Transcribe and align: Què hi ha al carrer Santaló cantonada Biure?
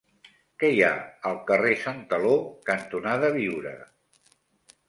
Què 0.61 0.69
hi 0.75 0.79
ha 0.85 0.93
al 1.31 1.37
carrer 1.51 1.75
Santaló 1.83 2.33
cantonada 2.71 3.33
Biure? 3.39 3.79